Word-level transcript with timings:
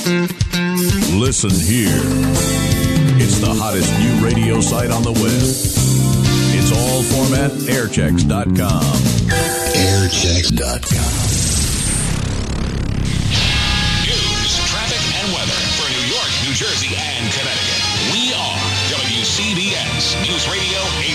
Listen 0.00 1.50
here. 1.50 2.00
It's 3.20 3.38
the 3.38 3.52
hottest 3.52 3.92
new 4.00 4.24
radio 4.24 4.60
site 4.60 4.90
on 4.90 5.02
the 5.02 5.12
web. 5.12 5.44
It's 6.56 6.72
all 6.72 7.02
format 7.04 7.50
airchecks.com. 7.68 8.96
Airchecks.com. 9.76 11.12
News, 14.08 14.52
traffic, 14.72 15.04
and 15.20 15.28
weather 15.36 15.60
for 15.76 15.84
New 15.92 16.06
York, 16.08 16.32
New 16.48 16.54
Jersey, 16.56 16.96
and 16.96 17.28
Connecticut. 17.36 17.80
We 18.16 18.32
are 18.32 18.56
WCBS 18.88 20.16
News 20.24 20.48
Radio 20.48 20.80
880. 21.04 21.09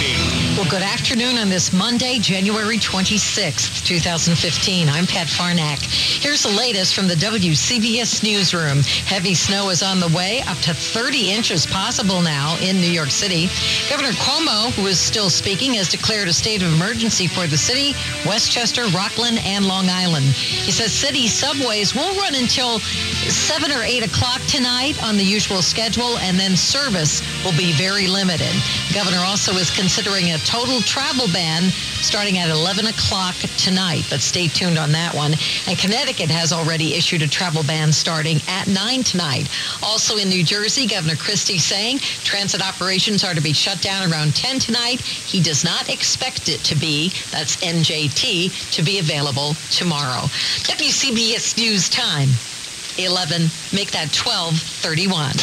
Well, 0.65 0.79
good 0.79 0.87
afternoon 0.87 1.37
on 1.37 1.49
this 1.49 1.71
Monday, 1.71 2.17
January 2.17 2.77
26th, 2.77 3.85
2015. 3.85 4.89
I'm 4.89 5.05
Pat 5.05 5.27
Farnack. 5.27 5.77
Here's 5.83 6.41
the 6.41 6.49
latest 6.49 6.95
from 6.95 7.07
the 7.07 7.13
WCBS 7.13 8.23
newsroom. 8.23 8.81
Heavy 9.05 9.35
snow 9.35 9.69
is 9.69 9.83
on 9.83 9.99
the 9.99 10.07
way, 10.07 10.41
up 10.47 10.57
to 10.59 10.73
30 10.73 11.29
inches 11.29 11.67
possible 11.67 12.19
now 12.19 12.57
in 12.63 12.77
New 12.77 12.89
York 12.89 13.11
City. 13.11 13.47
Governor 13.91 14.13
Cuomo, 14.13 14.71
who 14.71 14.87
is 14.87 14.99
still 14.99 15.29
speaking, 15.29 15.75
has 15.75 15.87
declared 15.87 16.29
a 16.29 16.33
state 16.33 16.63
of 16.63 16.73
emergency 16.73 17.27
for 17.27 17.45
the 17.45 17.57
city, 17.57 17.93
Westchester, 18.25 18.87
Rockland, 18.87 19.37
and 19.45 19.67
Long 19.67 19.87
Island. 19.87 20.25
He 20.25 20.71
says 20.71 20.91
city 20.91 21.27
subways 21.27 21.93
will 21.93 22.15
run 22.15 22.33
until 22.33 22.79
7 22.79 23.71
or 23.71 23.83
8 23.83 24.07
o'clock 24.07 24.41
tonight 24.47 24.97
on 25.03 25.15
the 25.15 25.23
usual 25.23 25.61
schedule, 25.61 26.17
and 26.19 26.39
then 26.39 26.57
service 26.57 27.21
will 27.43 27.55
be 27.55 27.71
very 27.73 28.07
limited. 28.07 28.53
Governor 28.95 29.19
also 29.19 29.53
is 29.53 29.69
considering 29.69 30.31
a 30.31 30.39
total 30.55 30.79
travel 30.79 31.27
ban 31.33 31.63
starting 31.99 32.37
at 32.37 32.49
11 32.49 32.87
o'clock 32.87 33.35
tonight, 33.57 34.05
but 34.09 34.21
stay 34.21 34.47
tuned 34.47 34.77
on 34.77 34.89
that 34.89 35.13
one. 35.13 35.33
And 35.67 35.77
Connecticut 35.77 36.29
has 36.29 36.53
already 36.53 36.93
issued 36.93 37.21
a 37.21 37.27
travel 37.27 37.61
ban 37.63 37.91
starting 37.91 38.39
at 38.47 38.65
9 38.65 39.03
tonight. 39.03 39.49
Also 39.83 40.15
in 40.15 40.29
New 40.29 40.45
Jersey, 40.45 40.87
Governor 40.87 41.17
Christie 41.17 41.57
saying 41.57 41.99
transit 42.23 42.65
operations 42.65 43.25
are 43.25 43.33
to 43.33 43.41
be 43.41 43.51
shut 43.51 43.81
down 43.81 44.09
around 44.09 44.33
10 44.33 44.59
tonight. 44.59 45.01
He 45.01 45.41
does 45.43 45.65
not 45.65 45.89
expect 45.89 46.47
it 46.47 46.63
to 46.63 46.75
be, 46.75 47.09
that's 47.31 47.57
NJT, 47.57 48.71
to 48.75 48.81
be 48.81 48.99
available 48.99 49.55
tomorrow. 49.71 50.21
WCBS 50.71 51.57
News 51.57 51.89
Time. 51.89 52.29
11, 52.97 53.51
make 53.73 53.91
that 53.91 54.07
1231. 54.07 55.35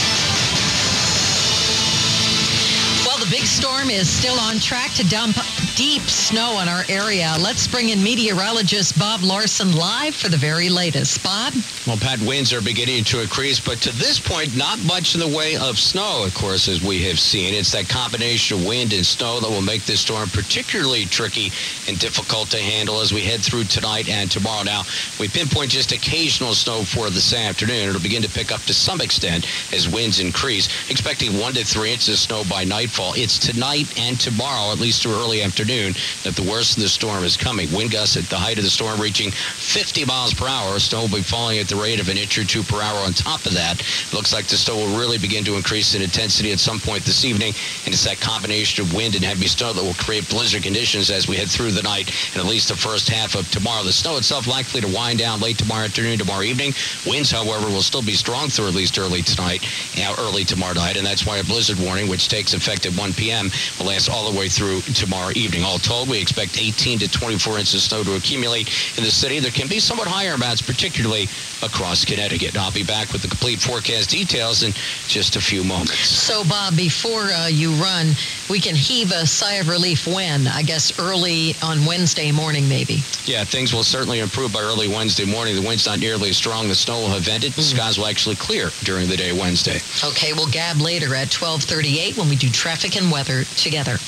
Well, 3.05 3.19
the 3.19 3.29
big 3.31 3.45
storm 3.83 3.91
is 3.91 4.09
still 4.09 4.39
on 4.39 4.59
track 4.59 4.93
to 4.93 5.09
dump 5.09 5.35
deep 5.75 6.03
snow 6.03 6.57
on 6.57 6.69
our 6.69 6.85
area. 6.89 7.35
Let's 7.41 7.67
bring 7.67 7.89
in 7.89 8.03
meteorologist 8.03 8.99
Bob 8.99 9.23
Larson 9.23 9.75
live 9.75 10.15
for 10.15 10.29
the 10.29 10.37
very 10.37 10.69
latest. 10.69 11.23
Bob? 11.25 11.55
Well, 11.87 11.97
Pat, 11.97 12.21
winds 12.21 12.53
are 12.53 12.61
beginning 12.61 13.03
to 13.05 13.23
increase, 13.23 13.59
but 13.59 13.79
to 13.79 13.91
this 13.97 14.21
point, 14.21 14.57
not 14.57 14.79
much 14.85 15.15
in 15.15 15.21
the 15.21 15.37
way 15.37 15.57
of 15.57 15.79
snow, 15.79 16.23
of 16.25 16.35
course, 16.35 16.69
as 16.69 16.85
we 16.85 17.03
have 17.05 17.19
seen. 17.19 17.55
It's 17.55 17.73
that 17.73 17.89
combination 17.89 18.59
of 18.59 18.67
wind 18.67 18.93
and 18.93 19.05
snow 19.05 19.41
that 19.41 19.51
will 19.51 19.63
make 19.63 19.85
this 19.85 20.01
storm 20.01 20.29
particularly 20.29 21.07
tricky 21.07 21.51
and 21.89 21.99
difficult 21.99 22.51
to 22.51 22.59
handle 22.59 23.01
as 23.01 23.13
we 23.13 23.23
head 23.23 23.41
through 23.41 23.65
tonight 23.65 24.09
and 24.09 24.31
tomorrow. 24.31 24.63
Now, 24.63 24.83
we 25.19 25.29
pinpoint 25.29 25.71
just 25.71 25.93
occasional 25.93 26.55
snow 26.55 26.85
for 26.85 27.11
this 27.11 27.35
afternoon. 27.35 27.89
It'll 27.89 28.01
begin 28.01 28.23
to 28.23 28.31
pick 28.31 28.53
up 28.53 28.61
to 28.63 28.75
some 28.75 29.01
extent 29.01 29.47
as 29.73 29.89
winds 29.89 30.21
increase, 30.21 30.69
expecting 30.91 31.39
one 31.39 31.55
to 31.55 31.65
three 31.65 31.93
inches 31.93 32.11
of 32.11 32.19
snow 32.19 32.45
by 32.49 32.63
nightfall. 32.63 33.15
It's 33.17 33.39
tonight 33.39 33.72
and 33.97 34.21
tomorrow, 34.21 34.73
at 34.73 34.79
least 34.79 35.03
through 35.03 35.15
early 35.15 35.43
afternoon, 35.43 35.95
that 36.25 36.37
the 36.37 36.49
worst 36.49 36.77
of 36.77 36.83
the 36.83 36.89
storm 36.89 37.25
is 37.25 37.37
coming. 37.37 37.73
Wind 37.73 37.91
gusts 37.91 38.17
at 38.17 38.25
the 38.25 38.37
height 38.37 38.59
of 38.59 38.65
the 38.65 38.71
storm 38.71 39.01
reaching 39.01 39.31
50 39.31 40.05
miles 40.05 40.35
per 40.35 40.47
hour. 40.47 40.79
Snow 40.79 41.03
will 41.03 41.09
be 41.09 41.23
falling 41.23 41.59
at 41.59 41.69
the 41.69 41.77
rate 41.77 42.01
of 42.01 42.09
an 42.09 42.19
inch 42.19 42.37
or 42.37 42.45
two 42.45 42.63
per 42.63 42.81
hour 42.83 42.99
on 42.99 43.13
top 43.13 43.47
of 43.47 43.55
that. 43.55 43.81
it 43.81 44.13
Looks 44.13 44.33
like 44.33 44.47
the 44.47 44.57
snow 44.57 44.77
will 44.77 44.99
really 44.99 45.19
begin 45.19 45.45
to 45.45 45.57
increase 45.57 45.95
in 45.95 46.03
intensity 46.03 46.53
at 46.53 46.61
some 46.61 46.79
point 46.79 47.05
this 47.05 47.25
evening. 47.25 47.55
And 47.85 47.95
it's 47.95 48.05
that 48.05 48.21
combination 48.21 48.85
of 48.85 48.95
wind 48.95 49.15
and 49.15 49.25
heavy 49.25 49.47
snow 49.47 49.73
that 49.73 49.83
will 49.83 49.95
create 49.95 50.29
blizzard 50.29 50.63
conditions 50.63 51.11
as 51.11 51.27
we 51.27 51.37
head 51.37 51.49
through 51.49 51.73
the 51.73 51.83
night 51.83 52.13
and 52.33 52.43
at 52.43 52.49
least 52.49 52.69
the 52.69 52.77
first 52.77 53.09
half 53.09 53.35
of 53.35 53.51
tomorrow. 53.51 53.83
The 53.83 53.93
snow 53.93 54.17
itself 54.19 54.47
likely 54.47 54.81
to 54.81 54.89
wind 54.89 55.19
down 55.19 55.41
late 55.41 55.59
tomorrow 55.59 55.85
afternoon, 55.85 56.19
tomorrow 56.19 56.43
evening. 56.43 56.75
Winds, 57.07 57.31
however, 57.31 57.67
will 57.67 57.83
still 57.83 58.03
be 58.03 58.15
strong 58.15 58.49
through 58.49 58.69
at 58.69 58.75
least 58.75 58.99
early 58.99 59.23
tonight, 59.23 59.65
now 59.97 60.15
early 60.19 60.45
tomorrow 60.45 60.75
night. 60.75 60.97
And 60.97 61.07
that's 61.07 61.27
why 61.27 61.39
a 61.39 61.45
blizzard 61.45 61.79
warning, 61.79 62.09
which 62.09 62.29
takes 62.29 62.55
effect 62.55 62.87
at 62.87 62.97
1 62.97 63.13
p.m., 63.15 63.51
will 63.79 63.87
last 63.87 64.09
all 64.09 64.31
the 64.31 64.39
way 64.39 64.49
through 64.49 64.81
tomorrow 64.95 65.33
evening. 65.35 65.65
All 65.65 65.79
told, 65.79 66.09
we 66.09 66.21
expect 66.21 66.61
18 66.61 66.99
to 67.01 67.11
24 67.11 67.59
inches 67.59 67.75
of 67.75 67.81
snow 67.81 68.05
to 68.05 68.17
accumulate 68.17 68.69
in 68.99 69.05
the 69.05 69.11
city. 69.11 69.39
There 69.41 69.51
can 69.51 69.69
be 69.69 69.79
somewhat 69.79 70.09
higher 70.09 70.35
amounts, 70.35 70.63
particularly 70.63 71.29
across 71.63 72.05
Connecticut. 72.05 72.57
I'll 72.57 72.73
be 72.73 72.85
back 72.85 73.13
with 73.13 73.23
the 73.23 73.29
complete 73.29 73.61
forecast 73.61 74.11
details 74.11 74.63
in 74.63 74.73
just 75.07 75.37
a 75.37 75.41
few 75.41 75.65
moments. 75.65 76.09
So, 76.09 76.45
Bob, 76.45 76.77
before 76.77 77.31
uh, 77.33 77.47
you 77.47 77.73
run, 77.73 78.13
we 78.51 78.61
can 78.61 78.75
heave 78.75 79.13
a 79.13 79.27
sigh 79.27 79.55
of 79.55 79.69
relief 79.69 80.07
when? 80.07 80.47
I 80.47 80.63
guess 80.63 80.99
early 80.99 81.55
on 81.63 81.85
Wednesday 81.85 82.33
morning, 82.33 82.69
maybe. 82.69 83.03
Yeah, 83.25 83.45
things 83.45 83.73
will 83.73 83.85
certainly 83.85 84.21
improve 84.21 84.53
by 84.53 84.61
early 84.61 84.89
Wednesday 84.89 85.25
morning. 85.25 85.55
The 85.55 85.67
wind's 85.67 85.87
not 85.87 86.01
nearly 86.01 86.31
as 86.31 86.37
strong. 86.37 86.69
The 86.69 86.75
snow 86.75 87.01
will 87.01 87.09
have 87.09 87.29
ended. 87.29 87.53
The 87.53 87.63
skies 87.63 87.99
will 87.99 88.07
actually 88.07 88.37
clear 88.37 88.71
during 88.85 89.09
the 89.09 89.17
day 89.17 89.33
Wednesday. 89.33 89.81
Okay, 90.05 90.33
we'll 90.33 90.51
gab 90.51 90.81
later 90.81 91.15
at 91.15 91.33
1238 91.33 92.17
when 92.17 92.29
we 92.29 92.37
do 92.37 92.49
traffic 92.51 92.97
and 92.97 93.11
weather 93.11 93.45
together. 93.57 93.99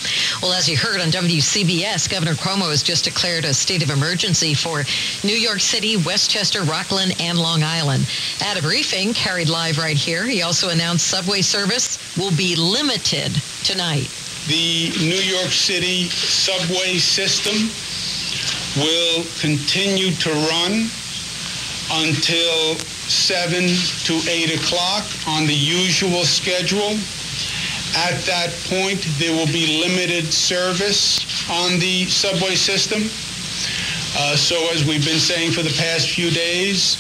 Well, 0.43 0.53
as 0.53 0.69
you 0.69 0.77
heard 0.77 1.01
on 1.01 1.09
WCBS, 1.09 2.11
Governor 2.11 2.35
Cuomo 2.35 2.71
has 2.71 2.83
just 2.83 3.05
declared 3.05 3.45
a 3.45 3.55
state 3.55 3.83
of 3.83 3.91
emergency 3.91 4.55
for 4.55 4.85
New 5.23 5.37
York 5.37 5.61
City, 5.61 5.97
Westchester, 5.97 6.63
Rockland, 6.63 7.21
and 7.21 7.39
Long 7.39 7.63
Island. 7.63 8.07
At 8.41 8.59
a 8.59 8.63
briefing 8.63 9.15
carried 9.15 9.49
live 9.49 9.79
right 9.79 9.97
here, 9.97 10.27
he 10.27 10.43
also 10.43 10.71
announced 10.71 11.07
subway 11.07 11.43
service 11.43 11.99
will 12.17 12.35
be 12.37 12.57
limited 12.57 13.33
tonight. 13.63 14.09
The 14.47 14.91
New 15.01 15.23
York 15.25 15.51
City 15.51 16.09
subway 16.11 16.99
system 16.99 17.71
will 18.77 19.25
continue 19.41 20.11
to 20.11 20.31
run 20.31 20.91
until 21.93 22.77
7 23.09 23.69
to 24.05 24.31
8 24.31 24.55
o'clock 24.55 25.05
on 25.27 25.47
the 25.47 25.55
usual 25.55 26.25
schedule. 26.25 26.97
At 27.97 28.19
that 28.27 28.51
point, 28.69 29.07
there 29.19 29.33
will 29.33 29.47
be 29.47 29.81
limited 29.81 30.33
service 30.33 31.23
on 31.49 31.79
the 31.79 32.07
subway 32.07 32.57
system. 32.57 33.03
Uh, 34.17 34.37
so 34.37 34.69
as 34.73 34.85
we've 34.85 35.05
been 35.05 35.19
saying 35.19 35.53
for 35.53 35.63
the 35.63 35.75
past 35.79 36.11
few 36.11 36.31
days, 36.31 36.99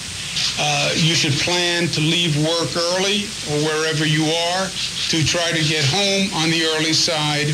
uh, 0.58 0.92
you 0.94 1.14
should 1.14 1.32
plan 1.32 1.88
to 1.88 2.00
leave 2.00 2.36
work 2.38 2.76
early 2.76 3.26
or 3.50 3.58
wherever 3.66 4.06
you 4.06 4.24
are 4.24 4.68
to 5.08 5.24
try 5.24 5.50
to 5.50 5.62
get 5.64 5.84
home 5.84 6.32
on 6.34 6.50
the 6.50 6.64
early 6.64 6.92
side 6.92 7.48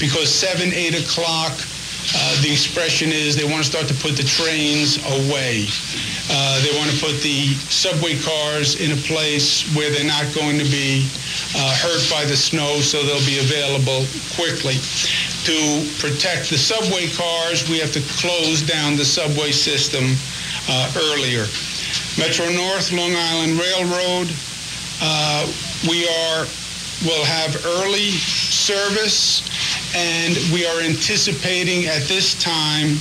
because 0.00 0.32
7, 0.32 0.72
8 0.72 1.04
o'clock, 1.04 1.52
uh, 2.14 2.42
the 2.42 2.50
expression 2.50 3.12
is 3.12 3.36
they 3.36 3.44
want 3.44 3.62
to 3.62 3.70
start 3.70 3.86
to 3.88 3.94
put 3.94 4.16
the 4.16 4.22
trains 4.22 4.98
away. 5.20 5.66
Uh, 6.30 6.62
they 6.62 6.76
want 6.78 6.90
to 6.90 6.98
put 6.98 7.20
the 7.22 7.54
subway 7.70 8.18
cars 8.18 8.80
in 8.80 8.92
a 8.92 9.00
place 9.06 9.62
where 9.74 9.90
they're 9.90 10.06
not 10.06 10.26
going 10.34 10.58
to 10.58 10.64
be 10.64 11.06
uh, 11.56 11.74
hurt 11.82 12.02
by 12.10 12.24
the 12.24 12.36
snow, 12.36 12.80
so 12.80 13.02
they'll 13.02 13.26
be 13.26 13.38
available 13.38 14.06
quickly. 14.34 14.78
To 15.46 15.56
protect 15.98 16.50
the 16.50 16.58
subway 16.58 17.08
cars, 17.10 17.68
we 17.68 17.78
have 17.78 17.92
to 17.92 18.02
close 18.18 18.62
down 18.62 18.96
the 18.96 19.04
subway 19.04 19.52
system 19.52 20.14
uh, 20.68 20.92
earlier. 21.14 21.46
Metro 22.18 22.50
North, 22.50 22.92
Long 22.92 23.14
Island 23.14 23.58
Railroad, 23.58 24.28
uh, 25.00 25.46
we 25.88 26.06
are 26.06 26.46
will 27.04 27.24
have 27.24 27.56
early 27.64 28.10
service, 28.10 29.40
and 29.94 30.36
we 30.52 30.66
are 30.66 30.80
anticipating 30.80 31.86
at 31.86 32.02
this 32.02 32.34
time 32.34 32.96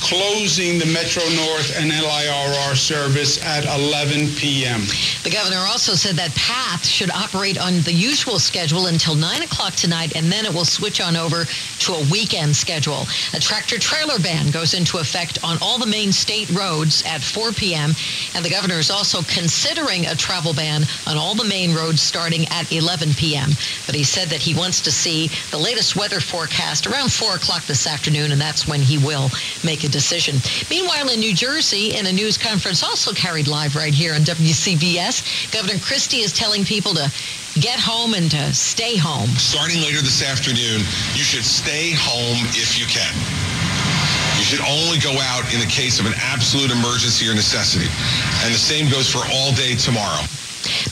closing 0.00 0.78
the 0.78 0.86
Metro 0.86 1.22
North 1.36 1.76
and 1.76 1.90
LIRR 1.92 2.74
service 2.74 3.42
at 3.44 3.64
11 3.64 4.28
p.m. 4.36 4.80
The 5.22 5.30
governor 5.30 5.58
also 5.68 5.94
said 5.94 6.16
that 6.16 6.34
PATH 6.34 6.86
should 6.86 7.10
operate 7.10 7.58
on 7.58 7.80
the 7.82 7.92
usual 7.92 8.38
schedule 8.38 8.86
until 8.86 9.14
9 9.14 9.42
o'clock 9.42 9.74
tonight, 9.74 10.16
and 10.16 10.32
then 10.32 10.46
it 10.46 10.52
will 10.52 10.64
switch 10.64 11.00
on 11.00 11.16
over 11.16 11.44
to 11.44 11.92
a 11.92 12.02
weekend 12.10 12.56
schedule. 12.56 13.06
A 13.34 13.40
tractor 13.40 13.78
trailer 13.78 14.18
ban 14.18 14.50
goes 14.50 14.74
into 14.74 14.98
effect 14.98 15.38
on 15.44 15.58
all 15.60 15.78
the 15.78 15.86
main 15.86 16.12
state 16.12 16.48
roads 16.50 17.02
at 17.06 17.22
4 17.22 17.52
p.m., 17.52 17.92
and 18.34 18.44
the 18.44 18.50
governor 18.50 18.78
is 18.78 18.90
also 18.90 19.22
considering 19.22 20.06
a 20.06 20.14
travel 20.14 20.54
ban 20.54 20.84
on 21.06 21.18
all 21.18 21.34
the 21.34 21.44
main 21.44 21.74
roads 21.74 22.00
starting 22.00 22.46
at 22.48 22.72
11 22.72 23.14
p.m. 23.14 23.50
But 23.86 23.94
he 23.94 24.04
said 24.04 24.28
that 24.28 24.40
he 24.40 24.54
wants 24.54 24.80
to 24.82 24.90
see 24.90 25.28
the 25.50 25.58
latest 25.58 25.94
weather 25.94 26.20
forecast 26.20 26.86
around 26.86 27.12
4 27.12 27.36
o'clock 27.36 27.66
this 27.66 27.86
afternoon, 27.86 28.32
and 28.32 28.40
that's 28.40 28.66
when 28.66 28.80
he 28.80 28.96
will 28.96 29.30
make 29.62 29.84
a 29.84 29.89
decision. 29.90 30.36
Meanwhile, 30.70 31.10
in 31.10 31.20
New 31.20 31.34
Jersey, 31.34 31.96
in 31.96 32.06
a 32.06 32.12
news 32.12 32.38
conference 32.38 32.82
also 32.82 33.12
carried 33.12 33.48
live 33.48 33.76
right 33.76 33.94
here 33.94 34.14
on 34.14 34.22
WCBS, 34.22 35.52
Governor 35.52 35.78
Christie 35.80 36.20
is 36.20 36.32
telling 36.32 36.64
people 36.64 36.94
to 36.94 37.12
get 37.60 37.80
home 37.80 38.14
and 38.14 38.30
to 38.30 38.54
stay 38.54 38.96
home. 38.96 39.28
Starting 39.36 39.80
later 39.82 40.00
this 40.00 40.22
afternoon, 40.22 40.80
you 41.14 41.24
should 41.24 41.44
stay 41.44 41.92
home 41.92 42.38
if 42.54 42.78
you 42.78 42.86
can. 42.86 43.12
You 44.38 44.44
should 44.44 44.64
only 44.64 44.98
go 44.98 45.12
out 45.20 45.44
in 45.52 45.60
the 45.60 45.66
case 45.66 46.00
of 46.00 46.06
an 46.06 46.14
absolute 46.16 46.70
emergency 46.70 47.28
or 47.28 47.34
necessity. 47.34 47.90
And 48.44 48.54
the 48.54 48.58
same 48.58 48.88
goes 48.88 49.10
for 49.10 49.20
all 49.32 49.52
day 49.52 49.74
tomorrow. 49.74 50.24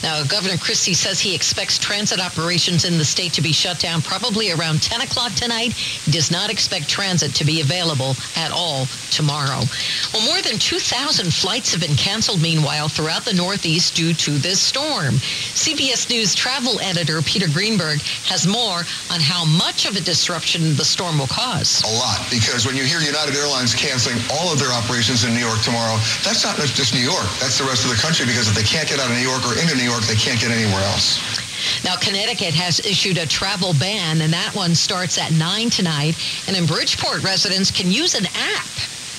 Now, 0.03 0.23
Governor 0.23 0.57
Christie 0.57 0.93
says 0.93 1.19
he 1.19 1.35
expects 1.35 1.77
transit 1.77 2.19
operations 2.19 2.85
in 2.85 2.97
the 2.97 3.05
state 3.05 3.33
to 3.33 3.41
be 3.41 3.51
shut 3.51 3.79
down 3.79 4.01
probably 4.01 4.51
around 4.51 4.81
10 4.81 5.01
o'clock 5.01 5.33
tonight. 5.33 5.73
He 5.73 6.11
does 6.11 6.31
not 6.31 6.49
expect 6.49 6.89
transit 6.89 7.33
to 7.35 7.45
be 7.45 7.61
available 7.61 8.15
at 8.35 8.51
all 8.51 8.85
tomorrow. 9.11 9.61
Well, 10.13 10.25
more 10.25 10.41
than 10.41 10.59
2,000 10.59 11.33
flights 11.33 11.71
have 11.71 11.81
been 11.81 11.95
canceled, 11.95 12.41
meanwhile, 12.41 12.89
throughout 12.89 13.25
the 13.25 13.33
Northeast 13.33 13.95
due 13.95 14.13
to 14.13 14.31
this 14.37 14.59
storm. 14.59 15.15
CBS 15.55 16.09
News 16.09 16.35
travel 16.35 16.79
editor 16.81 17.21
Peter 17.21 17.47
Greenberg 17.47 18.01
has 18.27 18.47
more 18.47 18.85
on 19.11 19.19
how 19.19 19.45
much 19.45 19.85
of 19.85 19.95
a 19.95 20.01
disruption 20.01 20.75
the 20.75 20.85
storm 20.85 21.19
will 21.19 21.27
cause. 21.27 21.81
A 21.83 21.93
lot, 21.97 22.21
because 22.29 22.65
when 22.65 22.75
you 22.75 22.83
hear 22.83 22.99
United 22.99 23.35
Airlines 23.35 23.73
canceling 23.73 24.19
all 24.31 24.51
of 24.51 24.59
their 24.59 24.71
operations 24.71 25.23
in 25.23 25.33
New 25.33 25.43
York 25.43 25.61
tomorrow, 25.61 25.97
that's 26.23 26.43
not 26.43 26.57
just 26.59 26.93
New 26.93 27.03
York. 27.03 27.27
That's 27.39 27.57
the 27.57 27.65
rest 27.65 27.83
of 27.85 27.91
the 27.91 27.99
country 27.99 28.25
because 28.25 28.47
if 28.47 28.55
they 28.55 28.67
can't 28.67 28.87
get 28.87 28.99
out 28.99 29.09
of 29.09 29.15
New 29.15 29.25
York 29.25 29.41
or 29.47 29.57
into 29.57 29.78
New 29.79 29.85
York, 29.85 30.03
they 30.03 30.15
can't 30.15 30.39
get 30.39 30.51
anywhere 30.51 30.83
else. 30.83 31.19
Now, 31.85 31.95
Connecticut 31.95 32.53
has 32.53 32.79
issued 32.81 33.17
a 33.17 33.25
travel 33.25 33.73
ban, 33.79 34.21
and 34.21 34.33
that 34.33 34.53
one 34.53 34.75
starts 34.75 35.17
at 35.17 35.31
9 35.31 35.69
tonight. 35.69 36.15
And 36.47 36.57
in 36.57 36.65
Bridgeport, 36.65 37.23
residents 37.23 37.71
can 37.71 37.89
use 37.89 38.13
an 38.13 38.25
app 38.35 38.67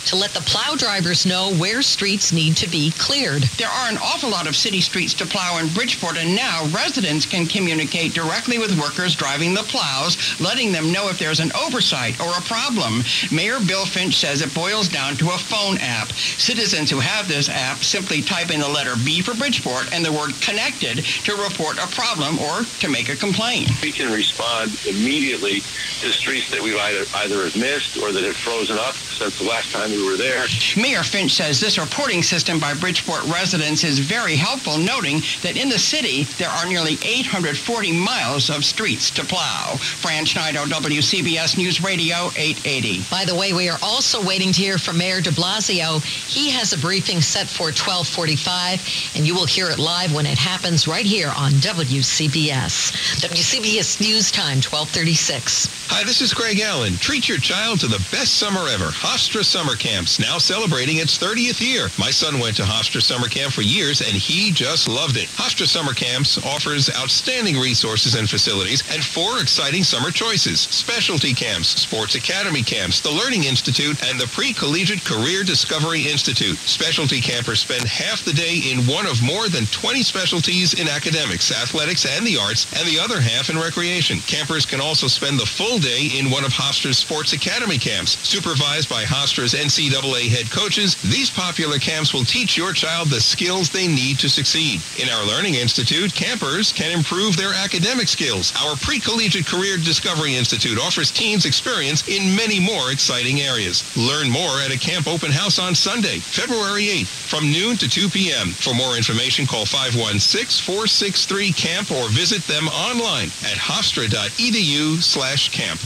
to 0.06 0.16
let 0.16 0.30
the 0.30 0.40
plow 0.40 0.74
drivers 0.76 1.26
know 1.26 1.52
where 1.54 1.82
streets 1.82 2.32
need 2.32 2.56
to 2.56 2.68
be 2.68 2.92
cleared. 2.92 3.42
There 3.58 3.68
are 3.68 3.88
an 3.88 3.98
awful 3.98 4.30
lot 4.30 4.46
of 4.46 4.56
city 4.56 4.80
streets 4.80 5.14
to 5.14 5.26
plow 5.26 5.58
in 5.58 5.68
Bridgeport, 5.68 6.16
and 6.16 6.34
now 6.34 6.66
residents 6.66 7.26
can 7.26 7.46
communicate 7.46 8.14
directly 8.14 8.58
with 8.58 8.78
workers 8.80 9.14
driving 9.14 9.54
the 9.54 9.62
plows, 9.62 10.16
letting 10.40 10.72
them 10.72 10.92
know 10.92 11.08
if 11.08 11.18
there's 11.18 11.40
an 11.40 11.52
oversight 11.52 12.18
or 12.20 12.30
a 12.30 12.42
problem. 12.42 13.02
Mayor 13.30 13.58
Bill 13.66 13.86
Finch 13.86 14.16
says 14.16 14.42
it 14.42 14.54
boils 14.54 14.88
down 14.88 15.16
to 15.16 15.30
a 15.30 15.38
phone 15.38 15.78
app. 15.78 16.12
Citizens 16.12 16.90
who 16.90 16.98
have 16.98 17.28
this 17.28 17.48
app 17.48 17.78
simply 17.84 18.22
type 18.22 18.50
in 18.50 18.60
the 18.60 18.68
letter 18.68 18.94
B 19.04 19.20
for 19.20 19.34
Bridgeport 19.34 19.92
and 19.92 20.04
the 20.04 20.12
word 20.12 20.32
connected 20.40 21.04
to 21.24 21.36
report 21.36 21.78
a 21.78 21.86
problem 21.88 22.38
or 22.38 22.64
to 22.80 22.88
make 22.88 23.08
a 23.08 23.16
complaint. 23.16 23.70
We 23.82 23.92
can 23.92 24.12
respond 24.12 24.78
immediately 24.86 25.60
to 26.00 26.12
streets 26.12 26.50
that 26.50 26.62
we've 26.62 26.76
either, 26.76 27.04
either 27.14 27.44
have 27.44 27.56
missed 27.56 27.96
or 27.98 28.12
that 28.12 28.24
have 28.24 28.36
frozen 28.36 28.78
up 28.78 28.94
since 28.94 29.38
the 29.38 29.44
last 29.44 29.70
time 29.70 29.89
we 29.90 30.08
were 30.08 30.16
there. 30.16 30.46
Mayor 30.76 31.02
Finch 31.02 31.32
says 31.32 31.60
this 31.60 31.78
reporting 31.78 32.22
system 32.22 32.58
by 32.58 32.74
Bridgeport 32.74 33.24
residents 33.24 33.84
is 33.84 33.98
very 33.98 34.36
helpful, 34.36 34.78
noting 34.78 35.20
that 35.42 35.56
in 35.56 35.68
the 35.68 35.78
city 35.78 36.24
there 36.38 36.48
are 36.48 36.66
nearly 36.66 36.98
840 37.04 37.92
miles 37.92 38.50
of 38.50 38.64
streets 38.64 39.10
to 39.10 39.24
plow. 39.24 39.76
Fran 39.76 40.24
Schneider, 40.24 40.60
WCBS 40.60 41.58
News 41.58 41.82
Radio 41.82 42.30
880. 42.36 43.04
By 43.10 43.24
the 43.24 43.34
way, 43.34 43.52
we 43.52 43.68
are 43.68 43.78
also 43.82 44.24
waiting 44.24 44.52
to 44.52 44.62
hear 44.62 44.78
from 44.78 44.98
Mayor 44.98 45.20
de 45.20 45.30
Blasio. 45.30 46.02
He 46.04 46.50
has 46.50 46.72
a 46.72 46.78
briefing 46.78 47.20
set 47.20 47.48
for 47.48 47.66
1245, 47.66 49.16
and 49.16 49.26
you 49.26 49.34
will 49.34 49.46
hear 49.46 49.70
it 49.70 49.78
live 49.78 50.14
when 50.14 50.26
it 50.26 50.38
happens 50.38 50.86
right 50.86 51.06
here 51.06 51.32
on 51.36 51.52
WCBS. 51.52 52.92
WCBS 53.20 54.00
News 54.00 54.30
Time, 54.30 54.58
1236. 54.58 55.88
Hi, 55.88 56.04
this 56.04 56.20
is 56.20 56.32
Craig 56.32 56.60
Allen. 56.60 56.96
Treat 56.96 57.28
your 57.28 57.38
child 57.38 57.80
to 57.80 57.86
the 57.88 57.98
best 58.10 58.36
summer 58.36 58.68
ever. 58.68 58.86
Hofstra 58.86 59.44
Summer 59.44 59.74
Camps, 59.80 60.20
now 60.20 60.36
celebrating 60.36 60.98
its 60.98 61.16
30th 61.16 61.58
year. 61.58 61.88
My 61.98 62.10
son 62.10 62.38
went 62.38 62.54
to 62.58 62.62
Hofstra 62.62 63.00
Summer 63.00 63.28
Camp 63.28 63.50
for 63.50 63.62
years, 63.62 64.02
and 64.02 64.12
he 64.12 64.52
just 64.52 64.86
loved 64.88 65.16
it. 65.16 65.26
Hofstra 65.40 65.66
Summer 65.66 65.94
Camps 65.94 66.36
offers 66.44 66.94
outstanding 66.94 67.56
resources 67.56 68.14
and 68.14 68.28
facilities 68.28 68.84
and 68.92 69.02
four 69.02 69.40
exciting 69.40 69.82
summer 69.82 70.10
choices. 70.10 70.60
Specialty 70.60 71.32
camps, 71.32 71.68
sports 71.68 72.14
academy 72.14 72.62
camps, 72.62 73.00
the 73.00 73.10
Learning 73.10 73.44
Institute, 73.44 73.96
and 74.04 74.20
the 74.20 74.26
Pre-Collegiate 74.26 75.02
Career 75.02 75.44
Discovery 75.44 76.02
Institute. 76.02 76.58
Specialty 76.58 77.20
campers 77.22 77.60
spend 77.60 77.84
half 77.84 78.22
the 78.22 78.34
day 78.34 78.60
in 78.70 78.84
one 78.86 79.06
of 79.06 79.22
more 79.22 79.48
than 79.48 79.64
20 79.66 80.02
specialties 80.02 80.74
in 80.74 80.88
academics, 80.88 81.50
athletics, 81.50 82.04
and 82.04 82.26
the 82.26 82.36
arts, 82.36 82.70
and 82.76 82.86
the 82.86 83.00
other 83.00 83.18
half 83.18 83.48
in 83.48 83.56
recreation. 83.56 84.18
Campers 84.28 84.66
can 84.66 84.80
also 84.80 85.06
spend 85.06 85.38
the 85.40 85.46
full 85.46 85.78
day 85.78 86.10
in 86.18 86.30
one 86.30 86.44
of 86.44 86.52
Hofstra's 86.52 86.98
sports 86.98 87.32
academy 87.32 87.78
camps. 87.78 88.18
Supervised 88.28 88.90
by 88.90 89.04
Hofstra's 89.04 89.54
NCAA 89.70 90.28
head 90.28 90.50
coaches, 90.50 90.96
these 90.96 91.30
popular 91.30 91.78
camps 91.78 92.12
will 92.12 92.24
teach 92.24 92.56
your 92.56 92.72
child 92.72 93.06
the 93.06 93.20
skills 93.20 93.70
they 93.70 93.86
need 93.86 94.18
to 94.18 94.28
succeed. 94.28 94.80
In 94.98 95.08
our 95.08 95.24
Learning 95.24 95.54
Institute, 95.54 96.12
campers 96.12 96.72
can 96.72 96.90
improve 96.90 97.36
their 97.36 97.54
academic 97.54 98.08
skills. 98.08 98.52
Our 98.64 98.74
Pre-Collegiate 98.74 99.46
Career 99.46 99.76
Discovery 99.76 100.34
Institute 100.34 100.76
offers 100.76 101.12
teens 101.12 101.44
experience 101.44 102.08
in 102.08 102.34
many 102.34 102.58
more 102.58 102.90
exciting 102.90 103.42
areas. 103.42 103.84
Learn 103.96 104.28
more 104.28 104.58
at 104.58 104.74
a 104.74 104.78
camp 104.78 105.06
open 105.06 105.30
house 105.30 105.60
on 105.60 105.76
Sunday, 105.76 106.18
February 106.18 106.86
8th 106.86 107.28
from 107.30 107.52
noon 107.52 107.76
to 107.76 107.88
2 107.88 108.08
p.m. 108.08 108.48
For 108.48 108.74
more 108.74 108.96
information, 108.96 109.46
call 109.46 109.66
516-463-CAMP 109.66 111.92
or 111.92 112.08
visit 112.08 112.42
them 112.48 112.66
online 112.66 113.28
at 113.46 113.54
hofstra.edu 113.54 115.00
slash 115.00 115.50
camp. 115.50 115.78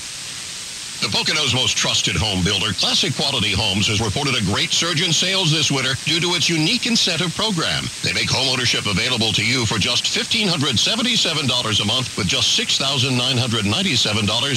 The 1.04 1.10
Pocono's 1.12 1.52
most 1.52 1.76
trusted 1.76 2.16
home 2.16 2.42
builder, 2.42 2.72
Classic 2.72 3.14
Quality 3.14 3.52
Homes, 3.52 3.88
has 3.92 4.00
reported 4.00 4.40
a 4.40 4.44
great 4.48 4.72
surge 4.72 5.04
in 5.04 5.12
sales 5.12 5.52
this 5.52 5.70
winter 5.70 6.00
due 6.08 6.18
to 6.18 6.32
its 6.32 6.48
unique 6.48 6.86
incentive 6.86 7.36
program. 7.36 7.84
They 8.00 8.16
make 8.16 8.32
homeownership 8.32 8.88
available 8.90 9.28
to 9.36 9.44
you 9.44 9.66
for 9.68 9.76
just 9.76 10.08
$1,577 10.08 10.48
a 10.48 11.84
month 11.84 12.16
with 12.16 12.26
just 12.26 12.58
$6,997 12.58 13.20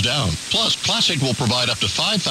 down. 0.01 0.29
Plus, 0.47 0.79
Classic 0.79 1.19
will 1.19 1.33
provide 1.33 1.67
up 1.67 1.83
to 1.83 1.87
$5,000 1.91 2.23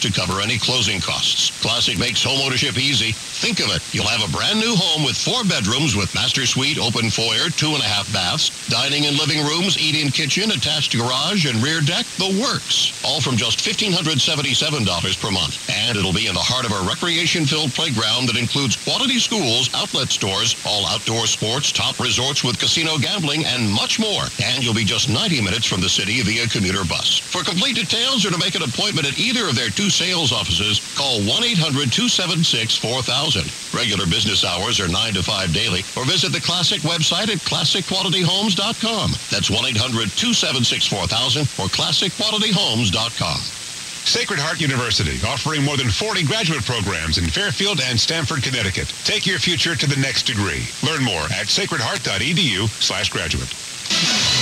to 0.00 0.12
cover 0.16 0.40
any 0.40 0.56
closing 0.56 0.98
costs. 0.98 1.52
Classic 1.60 1.98
makes 1.98 2.24
homeownership 2.24 2.80
easy. 2.80 3.12
Think 3.12 3.60
of 3.60 3.68
it. 3.68 3.84
You'll 3.92 4.08
have 4.08 4.24
a 4.24 4.32
brand 4.32 4.60
new 4.60 4.72
home 4.72 5.04
with 5.04 5.18
four 5.18 5.44
bedrooms 5.44 5.94
with 5.94 6.14
master 6.14 6.46
suite, 6.46 6.78
open 6.78 7.10
foyer, 7.10 7.52
two 7.52 7.76
and 7.76 7.84
a 7.84 7.92
half 7.92 8.10
baths, 8.16 8.48
dining 8.72 9.04
and 9.04 9.18
living 9.18 9.44
rooms, 9.44 9.76
eat-in 9.76 10.08
kitchen, 10.08 10.52
attached 10.52 10.96
garage, 10.96 11.44
and 11.44 11.60
rear 11.60 11.82
deck. 11.82 12.06
The 12.16 12.32
works. 12.40 12.96
All 13.04 13.20
from 13.20 13.36
just 13.42 13.58
$1,577 13.58 14.86
per 15.18 15.34
month. 15.34 15.58
And 15.66 15.98
it'll 15.98 16.14
be 16.14 16.30
in 16.30 16.34
the 16.34 16.38
heart 16.38 16.62
of 16.62 16.70
a 16.70 16.78
recreation-filled 16.86 17.74
playground 17.74 18.30
that 18.30 18.38
includes 18.38 18.78
quality 18.78 19.18
schools, 19.18 19.66
outlet 19.74 20.14
stores, 20.14 20.54
all 20.62 20.86
outdoor 20.86 21.26
sports, 21.26 21.74
top 21.74 21.98
resorts 21.98 22.46
with 22.46 22.62
casino 22.62 23.02
gambling, 23.02 23.42
and 23.44 23.66
much 23.66 23.98
more. 23.98 24.30
And 24.38 24.62
you'll 24.62 24.78
be 24.78 24.86
just 24.86 25.10
90 25.10 25.42
minutes 25.42 25.66
from 25.66 25.82
the 25.82 25.90
city 25.90 26.22
via 26.22 26.46
commuter 26.46 26.86
bus. 26.86 27.18
For 27.18 27.42
complete 27.42 27.74
details 27.74 28.22
or 28.22 28.30
to 28.30 28.38
make 28.38 28.54
an 28.54 28.62
appointment 28.62 29.10
at 29.10 29.18
either 29.18 29.50
of 29.50 29.58
their 29.58 29.74
two 29.74 29.90
sales 29.90 30.30
offices, 30.30 30.78
call 30.94 31.18
1-800-276-4000. 31.26 33.74
Regular 33.74 34.06
business 34.06 34.46
hours 34.46 34.78
are 34.78 34.86
9 34.86 35.18
to 35.18 35.22
5 35.26 35.50
daily 35.50 35.82
or 35.98 36.06
visit 36.06 36.30
the 36.30 36.38
Classic 36.38 36.78
website 36.86 37.26
at 37.26 37.42
classicqualityhomes.com. 37.42 39.18
That's 39.34 39.50
1-800-276-4000 39.50 41.58
or 41.58 41.66
classicqualityhomes.com. 41.74 43.31
Sacred 43.38 44.38
Heart 44.38 44.60
University, 44.60 45.18
offering 45.26 45.62
more 45.62 45.76
than 45.76 45.88
40 45.88 46.24
graduate 46.24 46.64
programs 46.64 47.18
in 47.18 47.24
Fairfield 47.24 47.80
and 47.80 47.98
Stamford, 47.98 48.42
Connecticut. 48.42 48.92
Take 49.04 49.26
your 49.26 49.38
future 49.38 49.76
to 49.76 49.86
the 49.86 49.96
next 49.96 50.24
degree. 50.24 50.66
Learn 50.82 51.02
more 51.02 51.24
at 51.24 51.46
sacredheart.edu 51.46 52.68
slash 52.82 53.10
graduate. 53.10 54.41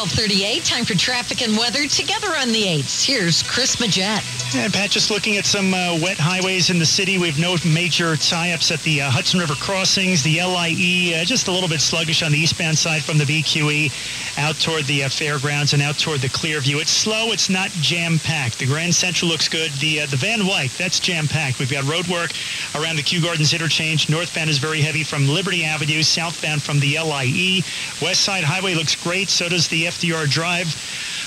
At 0.00 0.08
1238, 0.08 0.64
time 0.64 0.84
for 0.86 0.94
traffic 0.94 1.42
and 1.42 1.54
weather 1.58 1.86
together 1.86 2.28
on 2.28 2.52
the 2.52 2.62
8s. 2.62 3.04
Here's 3.04 3.42
Chris 3.42 3.76
Majette. 3.76 4.24
And 4.56 4.72
Pat, 4.72 4.90
just 4.90 5.10
looking 5.10 5.36
at 5.36 5.44
some 5.44 5.74
uh, 5.74 5.98
wet 6.00 6.16
highways 6.18 6.70
in 6.70 6.78
the 6.78 6.86
city, 6.86 7.18
we 7.18 7.28
have 7.28 7.38
no 7.38 7.54
major 7.66 8.16
tie-ups 8.16 8.70
at 8.72 8.80
the 8.80 9.02
uh, 9.02 9.10
Hudson 9.10 9.38
River 9.40 9.54
crossings, 9.54 10.22
the 10.22 10.40
LIE, 10.42 11.20
uh, 11.20 11.24
just 11.26 11.48
a 11.48 11.52
little 11.52 11.68
bit 11.68 11.82
sluggish 11.82 12.22
on 12.22 12.32
the 12.32 12.38
eastbound 12.38 12.78
side 12.78 13.04
from 13.04 13.18
the 13.18 13.24
BQE 13.24 13.92
out 14.38 14.58
toward 14.58 14.86
the 14.86 15.04
uh, 15.04 15.08
fairgrounds 15.10 15.74
and 15.74 15.82
out 15.82 15.98
toward 15.98 16.20
the 16.20 16.28
Clearview. 16.28 16.80
It's 16.80 16.90
slow. 16.90 17.30
It's 17.30 17.50
not 17.50 17.68
jam-packed. 17.82 18.58
The 18.58 18.66
Grand 18.66 18.94
Central 18.94 19.30
looks 19.30 19.48
good. 19.48 19.70
The 19.72 20.00
uh, 20.00 20.06
the 20.06 20.16
Van 20.16 20.46
Wyck, 20.46 20.70
that's 20.72 20.98
jam-packed. 20.98 21.58
We've 21.58 21.70
got 21.70 21.84
road 21.84 22.08
work 22.08 22.32
around 22.74 22.96
the 22.96 23.02
Kew 23.02 23.20
Gardens 23.20 23.52
interchange. 23.52 24.08
Northbound 24.08 24.48
is 24.48 24.56
very 24.56 24.80
heavy 24.80 25.04
from 25.04 25.28
Liberty 25.28 25.62
Avenue, 25.62 26.02
southbound 26.02 26.62
from 26.62 26.80
the 26.80 26.98
LIE. 26.98 27.62
West 28.00 28.22
Side 28.22 28.44
Highway 28.44 28.72
looks 28.72 28.96
great. 28.96 29.28
So 29.28 29.48
does 29.48 29.68
the 29.68 29.89
FDR 29.90 30.28
Drive. 30.28 30.68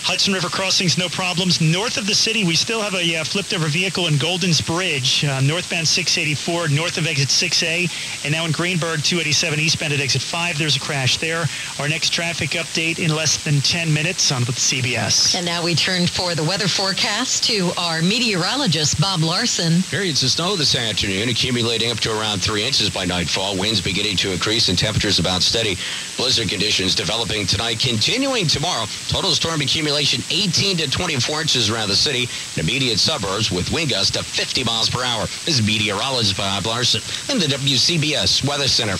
Hudson 0.04 0.34
River 0.34 0.50
crossings, 0.50 0.98
no 0.98 1.08
problems. 1.08 1.62
North 1.62 1.98
of 1.98 2.08
the 2.08 2.14
city, 2.14 2.44
we 2.44 2.56
still 2.56 2.82
have 2.82 2.94
a 2.94 3.16
uh, 3.16 3.24
flipped 3.24 3.54
over 3.54 3.68
vehicle 3.68 4.08
in 4.08 4.18
Golden's 4.18 4.60
Bridge, 4.60 5.24
uh, 5.24 5.40
northbound 5.40 5.88
684, 5.88 6.68
north 6.68 6.98
of 6.98 7.08
exit 7.08 7.30
6A, 7.30 8.26
and 8.26 8.34
now 8.34 8.44
in 8.44 8.52
Greenburgh, 8.52 9.02
287 9.02 9.60
eastbound 9.62 9.94
at 9.94 10.02
exit 10.02 10.22
5. 10.22 10.58
There's 10.58 10.76
a 10.76 10.80
crash 10.82 11.18
there. 11.18 11.46
Our 11.80 11.88
next 11.88 12.12
traffic 12.12 12.52
update 12.52 13.00
in 13.00 13.16
less 13.16 13.42
than 13.42 13.62
10 13.62 13.94
minutes 13.94 14.30
on 14.32 14.42
with 14.42 14.58
CBS. 14.58 15.36
And 15.36 15.46
now 15.46 15.64
we 15.64 15.74
turn 15.74 16.06
for 16.08 16.36
the 16.36 16.44
weather 16.44 16.68
forecast 16.68 17.46
to 17.46 17.72
our 17.78 18.02
meteorologist, 18.02 19.00
Bob 19.00 19.22
Larson. 19.22 19.84
Periods 19.84 20.22
of 20.24 20.32
snow 20.32 20.58
this 20.58 20.76
afternoon, 20.76 21.30
accumulating 21.30 21.92
up 21.92 22.00
to 22.02 22.12
around 22.12 22.42
three 22.42 22.66
inches 22.66 22.90
by 22.90 23.06
nightfall. 23.06 23.58
Winds 23.58 23.80
beginning 23.80 24.18
to 24.18 24.32
increase 24.34 24.68
and 24.68 24.78
temperatures 24.78 25.20
about 25.20 25.42
steady. 25.44 25.78
Blizzard 26.18 26.50
conditions 26.50 26.94
developing 26.94 27.48
tonight, 27.48 27.80
continuing 27.80 28.48
tomorrow. 28.54 28.86
Total 29.08 29.32
storm 29.32 29.62
accumulation 29.62 30.24
18 30.30 30.78
to 30.78 30.90
24 30.90 31.42
inches 31.42 31.70
around 31.70 31.90
the 31.90 31.96
city 31.96 32.30
and 32.56 32.70
immediate 32.70 33.00
suburbs 33.00 33.52
with 33.52 33.72
wind 33.72 33.90
gusts 33.90 34.16
of 34.16 34.26
50 34.26 34.64
miles 34.64 34.90
per 34.90 35.04
hour. 35.04 35.24
This 35.46 35.60
is 35.60 35.66
meteorologist 35.66 36.38
Bob 36.38 36.66
Larson 36.66 37.02
in 37.34 37.40
the 37.40 37.48
WCBS 37.48 38.48
Weather 38.48 38.68
Center. 38.68 38.96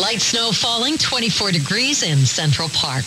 Light 0.00 0.20
snow 0.20 0.50
falling 0.50 0.98
24 0.98 1.52
degrees 1.52 2.02
in 2.02 2.26
Central 2.26 2.68
Park. 2.70 3.04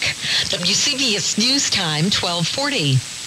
WCBS 0.47 1.37
News 1.37 1.69
Time 1.69 2.05
1240. 2.05 3.20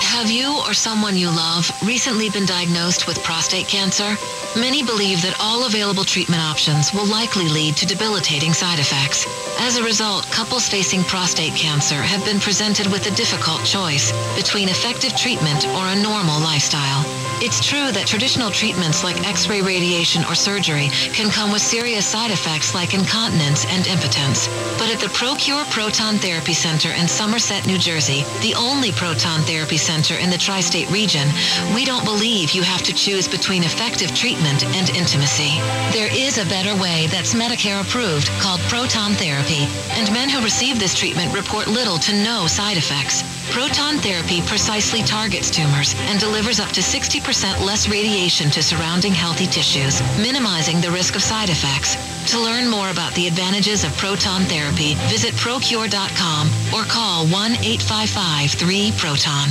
Have 0.00 0.30
you 0.30 0.58
or 0.66 0.74
someone 0.74 1.16
you 1.16 1.28
love 1.28 1.70
recently 1.86 2.30
been 2.30 2.46
diagnosed 2.46 3.06
with 3.06 3.22
prostate 3.22 3.68
cancer? 3.68 4.16
Many 4.58 4.82
believe 4.82 5.22
that 5.22 5.36
all 5.40 5.66
available 5.66 6.04
treatment 6.04 6.42
options 6.42 6.92
will 6.92 7.06
likely 7.06 7.48
lead 7.48 7.76
to 7.76 7.86
debilitating 7.86 8.52
side 8.52 8.78
effects. 8.78 9.26
As 9.60 9.76
a 9.76 9.82
result, 9.82 10.30
couples 10.30 10.68
facing 10.68 11.02
prostate 11.04 11.54
cancer 11.54 12.02
have 12.02 12.24
been 12.24 12.40
presented 12.40 12.86
with 12.88 13.06
a 13.06 13.14
difficult 13.14 13.64
choice 13.64 14.12
between 14.36 14.68
effective 14.68 15.16
treatment 15.16 15.66
or 15.68 15.86
a 15.86 16.02
normal 16.02 16.40
lifestyle. 16.40 17.04
It's 17.38 17.60
true 17.60 17.92
that 17.92 18.06
traditional 18.06 18.50
treatments 18.50 19.04
like 19.04 19.28
X-ray 19.28 19.60
radiation 19.60 20.24
or 20.24 20.34
surgery 20.34 20.88
can 21.12 21.30
come 21.30 21.52
with 21.52 21.60
serious 21.60 22.06
side 22.06 22.30
effects 22.30 22.74
like 22.74 22.94
incontinence 22.94 23.66
and 23.66 23.86
impotence. 23.86 24.48
But 24.78 24.88
at 24.88 25.00
the 25.00 25.12
ProCure 25.12 25.68
Proton 25.70 26.16
Therapy 26.16 26.54
Center 26.54 26.92
in 26.92 27.06
Somerset, 27.06 27.66
New 27.66 27.76
Jersey, 27.76 28.24
the 28.40 28.54
only 28.54 28.90
proton 28.90 29.42
therapy 29.42 29.76
center 29.76 30.14
in 30.14 30.30
the 30.30 30.38
tri-state 30.38 30.90
region, 30.90 31.28
we 31.74 31.84
don't 31.84 32.06
believe 32.06 32.52
you 32.52 32.62
have 32.62 32.82
to 32.84 32.94
choose 32.94 33.28
between 33.28 33.64
effective 33.64 34.14
treatment 34.14 34.64
and 34.74 34.88
intimacy. 34.96 35.60
There 35.92 36.08
is 36.16 36.38
a 36.38 36.46
better 36.46 36.74
way 36.80 37.06
that's 37.08 37.34
Medicare 37.34 37.82
approved 37.82 38.28
called 38.40 38.60
proton 38.62 39.12
therapy, 39.12 39.68
and 39.90 40.10
men 40.10 40.30
who 40.30 40.42
receive 40.42 40.78
this 40.78 40.94
treatment 40.94 41.34
report 41.34 41.68
little 41.68 41.98
to 41.98 42.14
no 42.14 42.46
side 42.46 42.78
effects. 42.78 43.35
Proton 43.50 43.98
therapy 43.98 44.40
precisely 44.42 45.02
targets 45.02 45.50
tumors 45.50 45.94
and 46.08 46.20
delivers 46.20 46.60
up 46.60 46.68
to 46.70 46.80
60% 46.80 47.64
less 47.64 47.88
radiation 47.88 48.50
to 48.50 48.62
surrounding 48.62 49.12
healthy 49.12 49.46
tissues, 49.46 50.00
minimizing 50.18 50.80
the 50.80 50.90
risk 50.90 51.16
of 51.16 51.22
side 51.22 51.48
effects. 51.48 51.96
To 52.32 52.40
learn 52.40 52.68
more 52.68 52.90
about 52.90 53.14
the 53.14 53.26
advantages 53.26 53.84
of 53.84 53.96
proton 53.96 54.42
therapy, 54.42 54.94
visit 55.08 55.34
procure.com 55.36 56.50
or 56.74 56.84
call 56.84 57.24
1-855-3-PROTON. 57.26 59.48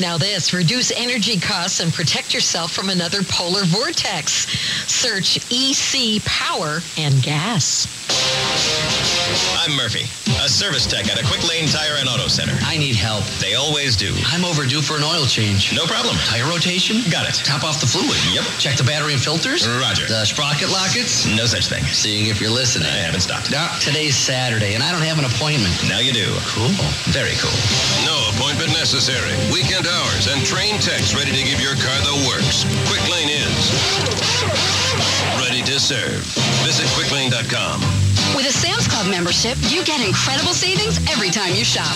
Now 0.00 0.18
this, 0.18 0.52
reduce 0.52 0.90
energy 0.90 1.38
costs 1.38 1.78
and 1.80 1.92
protect 1.92 2.34
yourself 2.34 2.72
from 2.72 2.90
another 2.90 3.22
polar 3.22 3.64
vortex. 3.64 4.48
Search 4.90 5.38
EC 5.52 6.20
Power 6.24 6.80
and 6.98 7.22
Gas. 7.22 7.86
I'm 9.24 9.72
Murphy, 9.72 10.04
a 10.44 10.48
service 10.48 10.84
tech 10.84 11.08
at 11.08 11.16
a 11.16 11.24
Quick 11.24 11.48
Lane 11.48 11.64
Tire 11.64 11.96
and 11.96 12.08
Auto 12.08 12.28
Center. 12.28 12.52
I 12.68 12.76
need 12.76 12.94
help. 12.94 13.24
They 13.40 13.54
always 13.54 13.96
do. 13.96 14.12
I'm 14.28 14.44
overdue 14.44 14.82
for 14.82 15.00
an 15.00 15.02
oil 15.02 15.24
change. 15.24 15.72
No 15.72 15.86
problem. 15.86 16.12
Tire 16.28 16.44
rotation? 16.44 17.00
Got 17.08 17.24
it. 17.24 17.34
Top 17.40 17.64
off 17.64 17.80
the 17.80 17.88
fluid? 17.88 18.20
Yep. 18.36 18.44
Check 18.60 18.76
the 18.76 18.84
battery 18.84 19.14
and 19.16 19.22
filters? 19.22 19.64
Roger. 19.80 20.04
The 20.04 20.26
sprocket 20.26 20.68
lockets? 20.68 21.24
No 21.24 21.46
such 21.46 21.72
thing. 21.72 21.82
Seeing 21.88 22.28
if 22.28 22.38
you're 22.38 22.52
listening. 22.52 22.88
I 22.88 23.00
haven't 23.00 23.24
stopped. 23.24 23.50
Now, 23.50 23.72
today's 23.80 24.14
Saturday, 24.14 24.74
and 24.74 24.84
I 24.84 24.92
don't 24.92 25.00
have 25.08 25.18
an 25.18 25.24
appointment. 25.24 25.72
Now 25.88 26.04
you 26.04 26.12
do. 26.12 26.28
Cool. 26.52 26.68
Very 27.08 27.40
cool. 27.40 27.56
No 28.04 28.28
appointment 28.36 28.76
necessary. 28.76 29.32
Weekend 29.48 29.88
hours 29.88 30.28
and 30.28 30.44
train 30.44 30.76
techs 30.84 31.16
ready 31.16 31.32
to 31.32 31.42
give 31.48 31.64
your 31.64 31.80
car 31.80 31.96
the 32.04 32.28
works. 32.28 32.68
Quick 32.92 33.08
Lane 33.08 33.32
is 33.32 33.72
ready 35.40 35.64
to 35.64 35.80
serve. 35.80 36.20
Visit 36.68 36.84
quicklane.com. 36.92 38.13
With 38.32 38.48
a 38.48 38.52
Sam's 38.52 38.88
Club 38.88 39.10
membership, 39.10 39.58
you 39.68 39.84
get 39.84 40.00
incredible 40.00 40.54
savings 40.54 40.98
every 41.12 41.28
time 41.30 41.54
you 41.54 41.64
shop. 41.64 41.92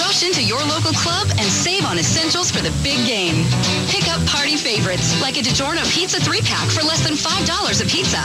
Rush 0.00 0.24
into 0.24 0.42
your 0.42 0.60
local 0.64 0.92
club 0.92 1.28
and 1.36 1.46
save 1.46 1.84
on 1.84 1.98
essentials 1.98 2.50
for 2.50 2.62
the 2.64 2.72
big 2.82 3.04
game. 3.06 3.44
Pick 3.92 4.08
up 4.08 4.24
party 4.26 4.56
favorites 4.56 5.12
like 5.20 5.36
a 5.36 5.44
DiGiorno 5.44 5.84
Pizza 5.92 6.18
3-pack 6.18 6.70
for 6.72 6.80
less 6.82 7.04
than 7.04 7.12
$5 7.12 7.44
a 7.44 7.86
pizza. 7.86 8.22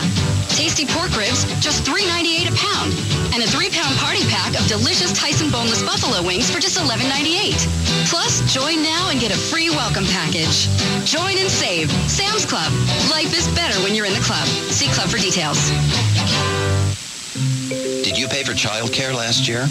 Tasty 0.56 0.86
pork 0.88 1.12
ribs, 1.17 1.44
just 1.60 1.84
$3.98 1.84 2.48
a 2.48 2.56
pound. 2.56 2.96
And 3.36 3.44
a 3.44 3.48
3-pound 3.51 4.00
party 4.00 4.24
pack 4.32 4.56
of 4.56 4.65
delicious 4.67 5.12
Tyson 5.12 5.51
boneless 5.51 5.84
buffalo 5.84 6.24
wings 6.24 6.50
for 6.50 6.60
just 6.60 6.79
$11.98. 6.79 7.60
Plus, 8.08 8.41
join 8.48 8.82
now 8.82 9.10
and 9.12 9.20
get 9.20 9.36
a 9.36 9.38
free 9.38 9.70
welcome 9.70 10.06
package. 10.06 10.72
Join 11.03 11.38
and 11.38 11.51
save. 11.51 11.91
Sam's 12.08 12.46
Club. 12.46 12.72
Life 13.12 13.36
is 13.36 13.48
better 13.51 13.75
when 13.84 13.94
you're 13.94 14.08
in 14.08 14.13
the 14.13 14.24
club. 14.24 14.48
See 14.72 14.88
club 14.88 15.10
for 15.10 15.17
details. 15.17 15.60
Did 18.08 18.18
you 18.18 18.30
pay 18.30 18.42
for 18.46 18.54
childcare 18.54 19.14
last 19.14 19.50
year? 19.50 19.68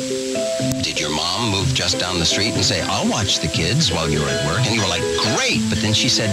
Did 0.84 1.00
your 1.00 1.08
mom 1.08 1.50
move 1.50 1.72
just 1.72 1.98
down 1.98 2.18
the 2.18 2.26
street 2.26 2.52
and 2.52 2.62
say, 2.62 2.82
I'll 2.82 3.08
watch 3.08 3.38
the 3.38 3.48
kids 3.48 3.90
while 3.90 4.10
you're 4.10 4.28
at 4.28 4.44
work? 4.44 4.60
And 4.66 4.74
you 4.76 4.82
were 4.82 4.92
like, 4.92 5.00
great. 5.32 5.64
But 5.70 5.80
then 5.80 5.94
she 5.94 6.10
said, 6.10 6.28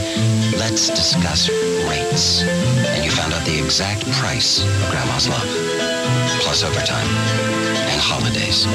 let's 0.60 0.90
discuss 0.90 1.48
rates. 1.88 2.44
And 2.44 3.06
you 3.06 3.10
found 3.10 3.32
out 3.32 3.46
the 3.46 3.58
exact 3.58 4.04
price 4.20 4.68
of 4.68 4.92
grandma's 4.92 5.30
love. 5.30 5.48
Plus 6.44 6.62
overtime 6.66 7.08
and 7.88 8.02
holidays. 8.04 8.68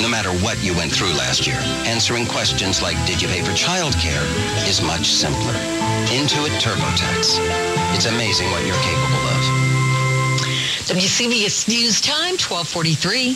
No 0.00 0.08
matter 0.08 0.32
what 0.40 0.56
you 0.64 0.72
went 0.72 0.90
through 0.92 1.12
last 1.20 1.46
year, 1.46 1.60
answering 1.84 2.24
questions 2.24 2.80
like, 2.80 2.96
did 3.04 3.20
you 3.20 3.28
pay 3.28 3.42
for 3.42 3.52
childcare 3.52 4.24
is 4.66 4.80
much 4.80 5.04
simpler. 5.04 5.52
Intuit 6.08 6.56
TurboTax. 6.64 7.36
It's 7.92 8.06
amazing 8.06 8.50
what 8.52 8.64
you're 8.64 8.80
capable 8.80 9.20
of. 9.36 9.39
WCBS 10.90 11.68
News 11.68 12.00
Time, 12.00 12.34
1243. 12.34 13.34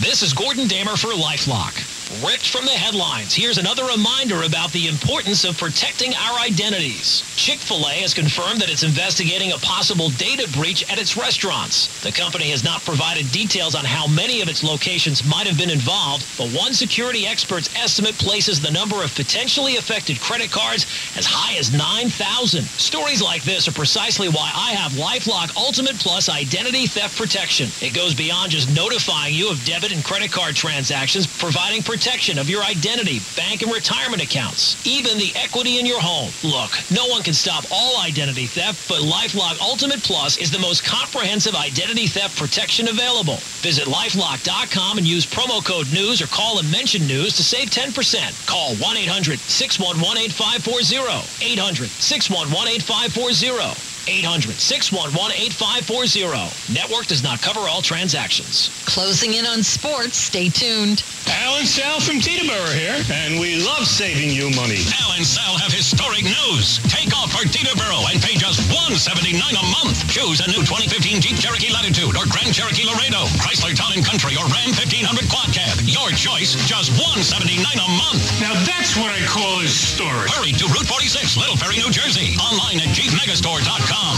This 0.00 0.22
is 0.22 0.32
Gordon 0.32 0.66
Damer 0.66 0.96
for 0.96 1.08
LifeLock. 1.08 1.85
Ripped 2.24 2.46
from 2.48 2.64
the 2.64 2.70
headlines, 2.70 3.34
here's 3.34 3.58
another 3.58 3.84
reminder 3.84 4.44
about 4.44 4.70
the 4.70 4.86
importance 4.86 5.42
of 5.42 5.58
protecting 5.58 6.14
our 6.14 6.38
identities. 6.38 7.24
Chick-fil-A 7.34 7.98
has 8.06 8.14
confirmed 8.14 8.60
that 8.60 8.70
it's 8.70 8.84
investigating 8.84 9.50
a 9.50 9.58
possible 9.58 10.10
data 10.10 10.48
breach 10.52 10.88
at 10.88 11.00
its 11.00 11.16
restaurants. 11.16 12.00
The 12.02 12.12
company 12.12 12.50
has 12.50 12.62
not 12.62 12.84
provided 12.84 13.30
details 13.32 13.74
on 13.74 13.84
how 13.84 14.06
many 14.06 14.40
of 14.40 14.48
its 14.48 14.62
locations 14.62 15.26
might 15.26 15.48
have 15.48 15.58
been 15.58 15.68
involved, 15.68 16.24
but 16.38 16.48
one 16.50 16.74
security 16.74 17.26
expert's 17.26 17.74
estimate 17.74 18.14
places 18.18 18.60
the 18.60 18.70
number 18.70 19.02
of 19.02 19.12
potentially 19.16 19.76
affected 19.76 20.20
credit 20.20 20.52
cards 20.52 20.86
as 21.16 21.26
high 21.26 21.58
as 21.58 21.72
9,000. 21.72 22.62
Stories 22.78 23.20
like 23.20 23.42
this 23.42 23.66
are 23.66 23.72
precisely 23.72 24.28
why 24.28 24.52
I 24.54 24.78
have 24.78 24.92
LifeLock 24.92 25.56
Ultimate 25.56 25.98
Plus 25.98 26.28
Identity 26.28 26.86
Theft 26.86 27.18
Protection. 27.18 27.66
It 27.84 27.94
goes 27.94 28.14
beyond 28.14 28.52
just 28.52 28.72
notifying 28.76 29.34
you 29.34 29.50
of 29.50 29.64
debit 29.64 29.90
and 29.90 30.04
credit 30.04 30.30
card 30.30 30.54
transactions, 30.54 31.26
providing 31.26 31.82
protection 31.82 31.95
of 31.96 32.50
your 32.50 32.62
identity, 32.62 33.20
bank, 33.36 33.62
and 33.62 33.72
retirement 33.72 34.22
accounts, 34.22 34.76
even 34.86 35.16
the 35.16 35.32
equity 35.34 35.78
in 35.78 35.86
your 35.86 35.98
home. 35.98 36.30
Look, 36.44 36.72
no 36.92 37.06
one 37.06 37.22
can 37.22 37.32
stop 37.32 37.64
all 37.72 38.02
identity 38.02 38.44
theft, 38.44 38.86
but 38.86 39.00
LifeLock 39.00 39.58
Ultimate 39.62 40.02
Plus 40.02 40.36
is 40.36 40.50
the 40.50 40.58
most 40.58 40.84
comprehensive 40.84 41.54
identity 41.54 42.06
theft 42.06 42.38
protection 42.38 42.88
available. 42.88 43.38
Visit 43.64 43.86
lifelock.com 43.86 44.98
and 44.98 45.06
use 45.06 45.24
promo 45.24 45.64
code 45.64 45.90
NEWS 45.90 46.20
or 46.20 46.26
call 46.26 46.58
and 46.58 46.70
mention 46.70 47.08
NEWS 47.08 47.34
to 47.36 47.42
save 47.42 47.70
10%. 47.70 48.46
Call 48.46 48.74
1-800-611-8540. 48.74 51.56
800-611-8540. 51.56 53.96
800-611-8540. 54.06 56.72
Network 56.74 57.06
does 57.06 57.22
not 57.24 57.42
cover 57.42 57.60
all 57.60 57.82
transactions. 57.82 58.70
Closing 58.84 59.34
in 59.34 59.44
on 59.46 59.64
sports. 59.64 60.16
Stay 60.16 60.48
tuned. 60.48 61.02
Alan 61.28 61.66
Sal 61.66 62.00
from 62.00 62.20
Teterboro 62.20 62.70
here, 62.74 62.98
and 63.10 63.38
we 63.40 63.58
love 63.58 63.86
saving 63.86 64.30
you 64.30 64.50
money. 64.54 64.82
Alan 65.02 65.24
Sal 65.24 65.58
have 65.58 65.72
historic 65.72 66.24
news. 66.24 66.78
Take 66.86 67.14
off 67.16 67.32
for 67.32 67.46
Teterboro 67.48 68.06
and 68.10 68.22
pay 68.22 68.34
just 68.38 68.62
179 68.70 69.34
a 69.38 69.66
month. 69.82 70.06
Choose 70.10 70.40
a 70.40 70.48
new 70.50 70.62
2015 70.64 71.20
Jeep 71.20 71.36
Cherokee 71.38 71.72
Latitude 71.72 72.14
or 72.16 72.24
Grand 72.30 72.54
Cherokee 72.54 72.86
Laredo, 72.86 73.26
Chrysler 73.42 73.74
Town 73.74 73.94
and 73.94 74.04
Country 74.04 74.34
or 74.38 74.46
Ram 74.50 74.72
1500 74.74 75.26
Quad 75.30 75.50
Cab. 75.52 75.78
Your 75.84 76.10
choice, 76.14 76.56
just 76.66 76.94
179 76.98 77.60
a 77.60 77.88
month. 77.98 78.22
Now 78.40 78.54
that's 78.66 78.96
what 78.96 79.12
I 79.12 79.22
call 79.26 79.60
historic. 79.62 80.30
Hurry 80.34 80.52
to 80.56 80.66
Route 80.70 80.88
46, 80.88 81.36
Little 81.36 81.56
Ferry, 81.56 81.78
New 81.78 81.90
Jersey. 81.90 82.36
Online 82.40 82.82
at 82.82 82.90
jeepmegastore.com. 82.94 84.12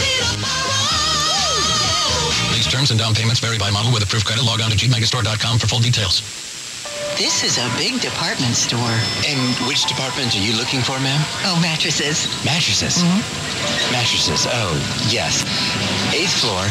These 0.00 0.39
terms 2.70 2.90
and 2.90 3.00
down 3.00 3.14
payments 3.14 3.40
vary 3.40 3.58
by 3.58 3.68
model 3.70 3.92
with 3.92 4.02
approved 4.02 4.24
credit. 4.24 4.44
Log 4.44 4.60
on 4.60 4.70
to 4.70 4.76
jeepmegastore.com 4.76 5.58
for 5.58 5.66
full 5.66 5.80
details. 5.80 6.22
This 7.18 7.42
is 7.42 7.58
a 7.58 7.68
big 7.76 8.00
department 8.00 8.54
store. 8.54 8.96
And 9.26 9.68
which 9.68 9.84
department 9.86 10.34
are 10.36 10.40
you 10.40 10.56
looking 10.56 10.80
for, 10.80 10.98
ma'am? 11.00 11.20
Oh, 11.44 11.58
mattresses. 11.60 12.30
Mattresses. 12.44 13.02
Mm-hmm. 13.02 13.92
Mattresses. 13.92 14.46
Oh, 14.48 14.72
yes. 15.10 15.42
Eighth 16.14 16.38
floor, 16.38 16.62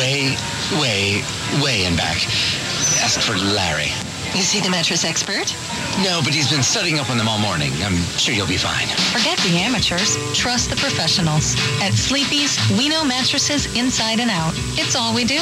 way, 0.00 0.34
way, 0.80 1.22
way 1.62 1.84
in 1.84 1.94
back. 1.94 2.16
Ask 3.04 3.20
for 3.20 3.36
Larry. 3.36 3.92
Is 4.34 4.48
see 4.48 4.60
the 4.60 4.68
mattress 4.68 5.04
expert? 5.04 5.54
No, 6.02 6.20
but 6.24 6.34
he's 6.34 6.50
been 6.50 6.62
studying 6.62 6.98
up 6.98 7.08
on 7.08 7.16
them 7.16 7.28
all 7.28 7.38
morning. 7.38 7.72
I'm 7.84 7.96
sure 8.18 8.34
you'll 8.34 8.48
be 8.48 8.56
fine. 8.56 8.88
Forget 9.14 9.38
the 9.38 9.56
amateurs. 9.58 10.16
Trust 10.34 10.70
the 10.70 10.76
professionals. 10.76 11.54
At 11.80 11.94
Sleepy's, 11.94 12.58
we 12.76 12.88
know 12.88 13.04
mattresses 13.04 13.66
inside 13.78 14.18
and 14.18 14.30
out. 14.30 14.52
It's 14.74 14.96
all 14.96 15.14
we 15.14 15.24
do. 15.24 15.38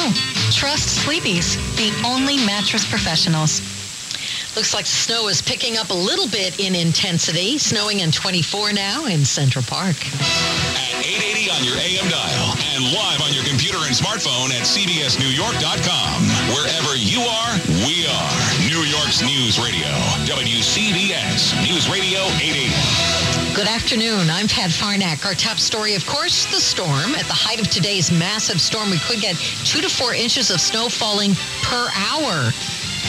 Trust 0.51 1.03
Sleepy's, 1.03 1.57
the 1.75 1.91
only 2.05 2.37
mattress 2.45 2.87
professionals. 2.87 3.61
Looks 4.55 4.75
like 4.75 4.85
the 4.85 4.91
snow 4.91 5.27
is 5.27 5.41
picking 5.41 5.77
up 5.77 5.89
a 5.89 5.97
little 5.97 6.27
bit 6.27 6.59
in 6.59 6.75
intensity. 6.75 7.57
Snowing 7.57 8.01
in 8.01 8.11
24 8.11 8.73
now 8.73 9.05
in 9.05 9.25
Central 9.25 9.65
Park. 9.65 9.97
At 10.77 11.01
880 11.01 11.49
on 11.49 11.63
your 11.65 11.77
AM 11.81 12.05
dial 12.13 12.53
and 12.77 12.93
live 12.93 13.25
on 13.25 13.33
your 13.33 13.43
computer 13.43 13.81
and 13.89 13.95
smartphone 13.95 14.53
at 14.53 14.69
cbsnewyork.com. 14.69 16.21
Wherever 16.53 16.95
you 16.95 17.21
are, 17.25 17.57
we 17.89 18.05
are. 18.05 18.42
News 19.03 19.59
Radio. 19.59 19.87
WCBS 20.23 21.61
News 21.61 21.89
Radio 21.89 22.21
880. 22.39 23.53
Good 23.53 23.67
afternoon. 23.67 24.29
I'm 24.29 24.47
Pat 24.47 24.69
Farnack. 24.69 25.25
Our 25.25 25.33
top 25.33 25.59
story, 25.59 25.93
of 25.95 26.05
course, 26.05 26.45
the 26.45 26.61
storm. 26.61 27.13
At 27.15 27.25
the 27.25 27.33
height 27.33 27.59
of 27.59 27.69
today's 27.69 28.13
massive 28.13 28.61
storm, 28.61 28.89
we 28.91 28.99
could 28.99 29.19
get 29.19 29.35
two 29.65 29.81
to 29.81 29.89
four 29.89 30.15
inches 30.15 30.49
of 30.51 30.61
snow 30.61 30.87
falling 30.87 31.35
per 31.63 31.89
hour. 31.93 32.53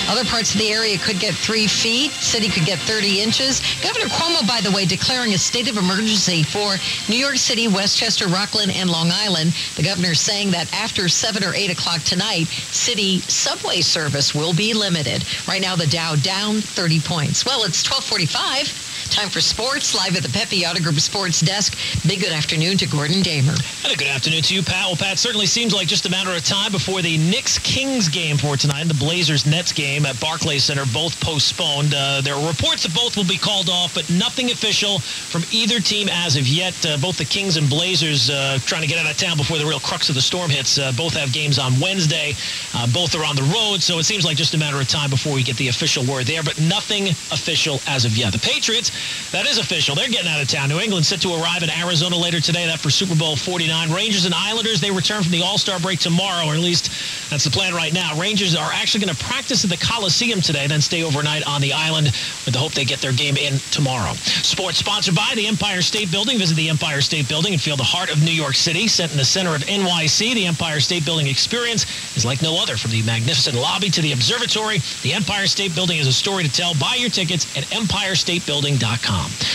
Other 0.09 0.25
parts 0.25 0.55
of 0.55 0.61
the 0.61 0.71
area 0.71 0.99
could 0.99 1.19
get 1.19 1.35
three 1.35 1.67
feet. 1.67 2.13
City 2.13 2.49
could 2.49 2.65
get 2.65 2.79
30 2.81 3.21
inches. 3.21 3.63
Governor 3.83 4.07
Cuomo, 4.07 4.47
by 4.47 4.61
the 4.61 4.71
way, 4.71 4.85
declaring 4.85 5.33
a 5.33 5.39
state 5.39 5.69
of 5.71 5.79
emergency 5.79 6.43
for 6.43 6.77
New 7.09 7.17
York 7.17 7.37
City, 7.37 7.69
Westchester, 7.69 8.27
Rockland, 8.29 8.71
and 8.73 8.91
Long 8.91 9.11
Island. 9.11 9.55
The 9.77 9.83
governor 9.83 10.15
saying 10.15 10.51
that 10.51 10.73
after 10.75 11.09
7 11.09 11.43
or 11.43 11.55
8 11.55 11.71
o'clock 11.71 12.03
tonight, 12.03 12.47
city 12.49 13.21
subway 13.21 13.81
service 13.81 14.35
will 14.35 14.53
be 14.53 14.75
limited. 14.75 15.25
Right 15.49 15.63
now, 15.63 15.75
the 15.75 15.87
Dow 15.87 16.17
down 16.17 16.61
30 16.61 17.01
points. 17.01 17.47
Well, 17.47 17.65
it's 17.65 17.83
1245. 17.89 18.84
Time 19.11 19.29
for 19.29 19.41
sports, 19.41 19.95
live 19.95 20.17
at 20.17 20.23
the 20.23 20.29
Pepe 20.29 20.67
Auto 20.67 20.83
Group 20.83 20.99
Sports 21.01 21.41
Desk. 21.41 21.77
Big 22.07 22.21
good 22.21 22.33
afternoon 22.33 22.77
to 22.79 22.87
Gordon 22.87 23.23
Damer. 23.23 23.55
And 23.85 23.93
a 23.93 23.97
good 23.97 24.09
afternoon 24.09 24.43
to 24.43 24.55
you, 24.55 24.63
Pat. 24.63 24.87
Well, 24.87 24.97
Pat, 24.97 25.19
certainly 25.19 25.47
seems 25.47 25.75
like 25.75 25.87
just 25.87 26.07
a 26.07 26.11
matter 26.11 26.31
of 26.33 26.45
time 26.45 26.73
before 26.73 27.03
the 27.03 27.17
Knicks-Kings 27.19 28.09
game 28.09 28.37
for 28.37 28.57
tonight, 28.57 28.85
the 28.85 28.95
Blazers-Nets 28.95 29.73
game 29.73 30.07
at 30.07 30.19
Barclays 30.21 30.65
Center, 30.65 30.85
both 30.93 31.21
postponed. 31.21 31.95
Uh, 31.95 32.21
there 32.21 32.35
are 32.35 32.49
reports 32.49 32.83
that 32.83 32.95
both 32.95 33.17
will 33.17 33.25
be 33.25 33.39
called 33.39 33.69
off, 33.69 33.95
but 33.95 34.09
nothing 34.11 34.51
official 34.51 34.99
from 34.99 35.43
either 35.53 35.81
team 35.81 36.09
as 36.11 36.37
of 36.37 36.47
yet. 36.47 36.75
Uh, 36.85 36.97
both 36.97 37.19
the 37.19 37.25
Kings 37.25 37.57
and 37.57 37.69
Blazers 37.69 38.31
uh, 38.31 38.59
trying 38.67 38.83
to 38.83 38.89
get 38.89 38.99
out 38.99 39.11
of 39.11 39.17
town 39.17 39.37
before 39.37 39.59
the 39.59 39.67
real 39.67 39.81
crux 39.81 40.09
of 40.09 40.15
the 40.15 40.23
storm 40.23 40.51
hits. 40.51 40.79
Uh, 40.79 40.93
both 40.97 41.15
have 41.15 41.33
games 41.33 41.59
on 41.59 41.79
Wednesday. 41.81 42.35
Uh, 42.75 42.87
both 42.93 43.15
are 43.15 43.25
on 43.25 43.37
the 43.37 43.43
road, 43.55 43.83
so 43.83 43.99
it 43.99 44.05
seems 44.05 44.25
like 44.25 44.37
just 44.37 44.55
a 44.55 44.59
matter 44.59 44.81
of 44.81 44.89
time 44.89 45.11
before 45.11 45.35
we 45.35 45.43
get 45.43 45.57
the 45.57 45.69
official 45.69 46.05
word 46.05 46.27
there, 46.27 46.43
but 46.43 46.59
nothing 46.61 47.09
official 47.31 47.81
as 47.87 48.05
of 48.05 48.17
yet. 48.17 48.33
The 48.33 48.39
Patriots, 48.39 48.91
that 49.33 49.47
is 49.47 49.59
official. 49.59 49.95
They're 49.95 50.09
getting 50.09 50.29
out 50.29 50.41
of 50.41 50.49
town. 50.49 50.69
New 50.69 50.81
England 50.81 51.07
set 51.07 51.21
to 51.23 51.35
arrive 51.35 51.63
in 51.63 51.71
Arizona 51.71 52.17
later 52.17 52.41
today. 52.41 52.67
That 52.67 52.81
for 52.81 52.91
Super 52.91 53.15
Bowl 53.15 53.37
49. 53.37 53.93
Rangers 53.93 54.25
and 54.25 54.35
Islanders, 54.35 54.81
they 54.81 54.91
return 54.91 55.23
from 55.23 55.33
the 55.33 55.43
All-Star 55.43 55.81
break 55.81 55.99
tomorrow, 55.99 56.47
or 56.47 56.55
at 56.55 56.61
least 56.61 56.91
that's 57.31 57.45
the 57.45 57.51
plan 57.51 57.75
right 57.75 57.93
now. 57.93 58.19
Rangers 58.19 58.55
are 58.55 58.71
actually 58.73 59.05
going 59.05 59.15
to 59.15 59.25
practice 59.25 59.65
at 59.65 59.71
the 59.71 59.77
Coliseum 59.77 60.41
today, 60.41 60.67
then 60.67 60.81
stay 60.81 61.03
overnight 61.03 61.47
on 61.47 61.61
the 61.61 61.73
island 61.73 62.07
with 62.45 62.53
the 62.53 62.59
hope 62.59 62.73
they 62.73 62.85
get 62.85 63.01
their 63.01 63.13
game 63.13 63.37
in 63.37 63.59
tomorrow. 63.71 64.13
Sports 64.15 64.79
sponsored 64.79 65.15
by 65.15 65.33
the 65.35 65.47
Empire 65.47 65.83
State 65.83 66.11
Building. 66.11 66.39
Visit 66.39 66.57
the 66.57 66.69
Empire 66.69 67.01
State 67.01 67.29
Building 67.29 67.53
and 67.53 67.61
feel 67.61 67.77
the 67.77 67.83
heart 67.83 68.13
of 68.13 68.23
New 68.23 68.33
York 68.33 68.55
City. 68.55 68.87
Set 68.87 69.11
in 69.11 69.17
the 69.17 69.25
center 69.25 69.55
of 69.55 69.63
NYC, 69.63 70.35
the 70.35 70.47
Empire 70.47 70.81
State 70.81 71.05
Building 71.05 71.27
experience 71.27 71.87
is 72.17 72.25
like 72.25 72.43
no 72.43 72.61
other. 72.61 72.77
From 72.77 72.91
the 72.91 73.03
magnificent 73.03 73.57
lobby 73.57 73.91
to 73.91 74.03
the 74.03 74.13
observatory, 74.13 74.79
the 75.03 75.13
Empire 75.13 75.47
State 75.47 75.75
Building 75.75 75.99
is 75.99 76.07
a 76.07 76.13
story 76.13 76.45
to 76.45 76.53
tell. 76.53 76.75
Buy 76.75 76.97
your 76.97 77.11
tickets 77.11 77.47
at 77.57 77.65
empirestatebuilding.com. 77.65 78.84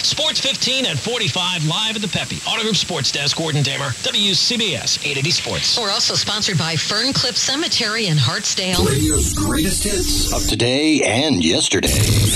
Sports 0.04 0.40
15 0.42 0.86
at 0.86 0.98
45 0.98 1.68
live 1.68 1.96
at 1.96 2.02
the 2.02 2.08
Pepe 2.08 2.38
Auto 2.48 2.64
Group 2.64 2.76
Sports 2.76 3.12
Desk. 3.12 3.38
Gordon 3.38 3.62
Damer, 3.64 3.90
WCBS 4.02 5.00
880 5.06 5.32
Sports. 5.32 5.80
We're 5.80 5.92
also 5.92 6.16
sponsored 6.16 6.58
by 6.58 6.76
Ferncliff 6.76 7.36
Cemetery 7.36 8.08
in 8.08 8.18
Hartsdale. 8.18 8.86
Radio's 8.88 9.34
greatest 9.34 9.84
hits. 9.84 10.34
Of 10.34 10.48
today 10.50 11.02
and 11.04 11.44
yesterday. 11.44 11.90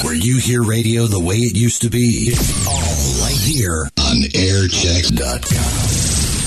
Where 0.04 0.14
you 0.14 0.38
hear 0.38 0.62
radio 0.64 1.08
the 1.08 1.20
way 1.20 1.36
it 1.38 1.58
used 1.58 1.82
to 1.82 1.90
be. 1.90 2.30
It's 2.30 2.68
all 2.68 3.26
right 3.26 3.40
here 3.42 3.90
on 4.00 4.18
airchecks.com. 4.34 6.43